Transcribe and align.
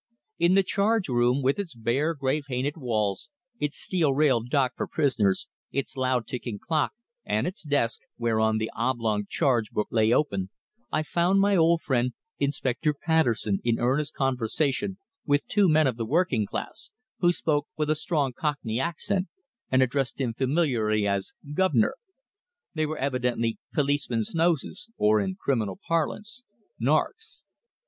In 0.39 0.55
the 0.55 0.63
charge 0.63 1.09
room, 1.09 1.43
with 1.43 1.59
its 1.59 1.75
bare, 1.75 2.15
grey 2.15 2.41
painted 2.41 2.75
walls, 2.75 3.29
its 3.59 3.77
steel 3.79 4.11
railed 4.15 4.49
dock 4.49 4.71
for 4.75 4.87
prisoners, 4.87 5.47
its 5.71 5.95
loud 5.95 6.25
ticking 6.25 6.57
clock, 6.57 6.93
and 7.23 7.45
its 7.45 7.61
desk, 7.61 8.01
whereon 8.17 8.57
the 8.57 8.71
oblong 8.75 9.27
charge 9.29 9.69
book 9.69 9.87
lay 9.91 10.11
open, 10.11 10.49
I 10.91 11.03
found 11.03 11.39
my 11.39 11.55
old 11.55 11.81
friend 11.83 12.13
Inspector 12.39 12.91
Patterson 13.05 13.59
in 13.63 13.77
earnest 13.79 14.15
conversation 14.15 14.97
with 15.23 15.45
two 15.45 15.69
men 15.69 15.85
of 15.85 15.97
the 15.97 16.05
working 16.07 16.47
class, 16.47 16.89
who 17.19 17.31
spoke 17.31 17.67
with 17.77 17.91
a 17.91 17.95
strong 17.95 18.33
Cockney 18.33 18.79
accent 18.79 19.27
and 19.69 19.83
addressed 19.83 20.19
him 20.19 20.33
familiarly 20.33 21.05
as 21.05 21.33
"guv'nor." 21.53 21.93
They 22.73 22.87
were 22.87 22.97
evidently 22.97 23.59
policemen's 23.71 24.33
noses, 24.33 24.89
or, 24.97 25.19
in 25.21 25.35
criminal 25.35 25.79
parlance, 25.87 26.43
"narks." 26.81 27.43